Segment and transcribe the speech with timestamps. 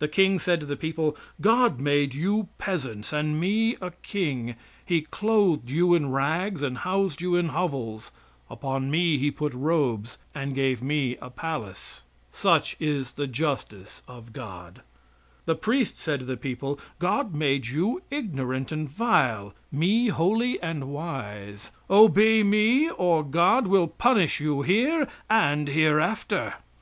[0.00, 5.00] The king said to the people: "God made you peasants and me a king; He
[5.00, 8.10] clothed you in rags and housed you in hovels;
[8.50, 14.34] upon me He put robes and gave me a palace." Such is the justice of
[14.34, 14.82] God.
[15.46, 20.90] The priest said to the people: "God made you ignorant and vile, me holy and
[20.92, 26.56] wise; obey me, or God will punish you here and hereafter."